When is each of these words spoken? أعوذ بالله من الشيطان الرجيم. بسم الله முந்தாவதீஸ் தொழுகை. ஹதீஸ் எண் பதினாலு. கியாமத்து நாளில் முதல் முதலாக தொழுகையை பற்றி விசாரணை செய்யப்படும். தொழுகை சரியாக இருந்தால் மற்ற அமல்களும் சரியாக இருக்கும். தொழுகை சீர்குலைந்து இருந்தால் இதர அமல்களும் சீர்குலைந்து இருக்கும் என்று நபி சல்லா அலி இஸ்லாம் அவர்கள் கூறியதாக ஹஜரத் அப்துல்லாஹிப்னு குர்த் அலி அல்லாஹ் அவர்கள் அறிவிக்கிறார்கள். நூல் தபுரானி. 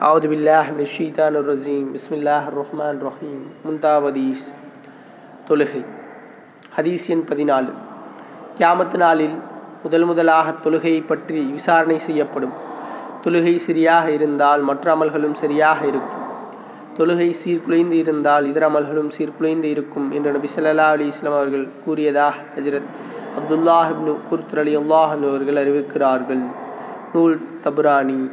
أعوذ 0.00 0.26
بالله 0.26 0.64
من 0.70 0.84
الشيطان 0.84 1.34
الرجيم. 1.34 1.92
بسم 1.92 2.14
الله 2.14 2.42
முந்தாவதீஸ் 3.64 4.54
தொழுகை. 5.48 5.84
ஹதீஸ் 6.76 7.06
எண் 7.08 7.24
பதினாலு. 7.28 7.72
கியாமத்து 8.58 8.96
நாளில் 8.96 9.34
முதல் 9.82 10.04
முதலாக 10.04 10.54
தொழுகையை 10.64 11.06
பற்றி 11.06 11.42
விசாரணை 11.42 11.98
செய்யப்படும். 11.98 12.52
தொழுகை 13.24 13.54
சரியாக 13.54 14.10
இருந்தால் 14.10 14.60
மற்ற 14.60 14.96
அமல்களும் 14.96 15.32
சரியாக 15.32 15.86
இருக்கும். 15.86 16.26
தொழுகை 16.96 17.34
சீர்குலைந்து 17.44 17.90
இருந்தால் 17.90 18.46
இதர 18.46 18.68
அமல்களும் 18.68 19.10
சீர்குலைந்து 19.18 19.64
இருக்கும் 19.64 20.10
என்று 20.10 20.32
நபி 20.32 20.48
சல்லா 20.56 20.76
அலி 20.76 21.06
இஸ்லாம் 21.06 21.34
அவர்கள் 21.34 21.68
கூறியதாக 21.84 22.36
ஹஜரத் 22.56 22.90
அப்துல்லாஹிப்னு 23.38 24.16
குர்த் 24.30 24.58
அலி 24.58 24.76
அல்லாஹ் 24.76 25.28
அவர்கள் 25.28 25.54
அறிவிக்கிறார்கள். 25.54 26.46
நூல் 27.14 27.40
தபுரானி. 27.64 28.30